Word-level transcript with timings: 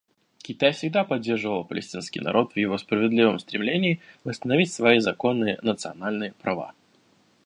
Китай 0.39 0.71
всегда 0.71 1.03
поддерживал 1.03 1.63
палестинский 1.63 2.21
народ 2.21 2.53
в 2.53 2.57
его 2.57 2.75
справедливом 2.79 3.37
стремлении 3.37 4.01
восстановить 4.23 4.73
свои 4.73 4.97
законные 4.97 5.59
национальные 5.61 6.31
права. 6.41 6.73